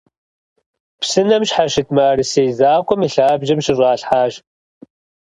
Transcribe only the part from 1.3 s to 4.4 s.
щхьэщыт мыӀэрысей закъуэм и лъабжьэм щыщӀалъхьащ.